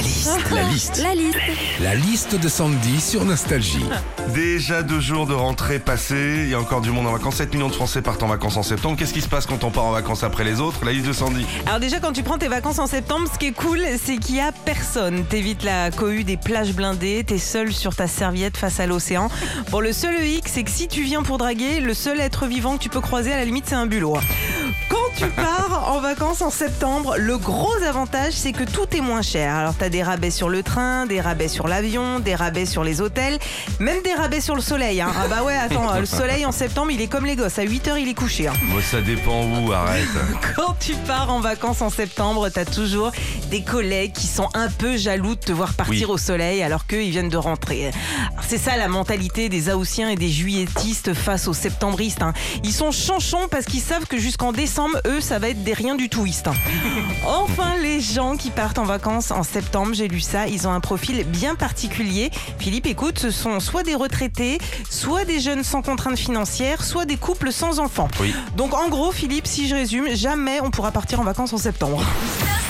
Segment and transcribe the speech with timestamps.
[0.00, 0.50] La liste.
[0.50, 1.02] La liste.
[1.02, 1.38] La liste.
[1.78, 3.84] La liste de Sandy sur Nostalgie.
[4.34, 7.34] Déjà deux jours de rentrée passés, il y a encore du monde en vacances.
[7.34, 8.96] 7 millions de Français partent en vacances en septembre.
[8.98, 10.86] Qu'est-ce qui se passe quand on part en vacances après les autres?
[10.86, 11.44] La liste de Sandy.
[11.66, 14.36] Alors déjà quand tu prends tes vacances en septembre, ce qui est cool, c'est qu'il
[14.36, 15.26] y a personne.
[15.26, 19.28] T'évites la cohue des plages blindées, t'es seul sur ta serviette face à l'océan.
[19.70, 22.78] Bon, le seul hic, c'est que si tu viens pour draguer, le seul être vivant
[22.78, 24.16] que tu peux croiser à la limite, c'est un bulot.
[24.88, 29.22] Quand tu pars en vacances en septembre, le gros avantage, c'est que tout est moins
[29.22, 29.54] cher.
[29.54, 33.00] Alors t'as des rabais sur le train, des rabais sur l'avion, des rabais sur les
[33.00, 33.38] hôtels,
[33.78, 35.00] même des rabais sur le soleil.
[35.00, 35.10] hein.
[35.16, 37.58] Ah bah ouais, attends, le soleil en septembre, il est comme les gosses.
[37.58, 38.48] À 8 heures, il est couché.
[38.48, 38.52] hein.
[38.68, 40.04] Moi, ça dépend où, arrête.
[40.56, 43.12] Quand tu pars en vacances en septembre, t'as toujours
[43.50, 46.14] des collègues qui sont un peu jaloux de te voir partir Oui.
[46.14, 47.90] au soleil alors qu'eux, ils viennent de rentrer.
[48.48, 52.22] C'est ça la mentalité des Haussiens et des Juilletistes face aux septembristes.
[52.22, 52.32] hein.
[52.64, 55.94] Ils sont chanchons parce qu'ils savent que jusqu'en décembre, eux, ça va être des rien
[55.96, 56.46] du touistes.
[56.48, 56.54] hein.
[57.26, 60.80] Enfin, les gens qui partent en vacances en septembre, j'ai lu ça, ils ont un
[60.80, 62.30] profil bien particulier.
[62.58, 67.16] Philippe, écoute, ce sont soit des retraités, soit des jeunes sans contraintes financières, soit des
[67.16, 68.08] couples sans enfants.
[68.20, 68.34] Oui.
[68.56, 72.02] Donc en gros, Philippe, si je résume, jamais on pourra partir en vacances en septembre.